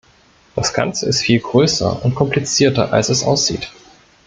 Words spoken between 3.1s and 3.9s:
aussieht.